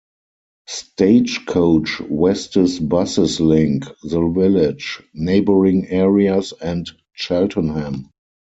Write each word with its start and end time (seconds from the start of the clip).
Stagecoach 0.65 1.99
West's 2.09 2.79
buses 2.79 3.39
link 3.39 3.83
the 4.01 4.27
village, 4.29 4.99
neighbouring 5.13 5.87
areas 5.89 6.55
and 6.59 6.89
Cheltenham. 7.13 8.09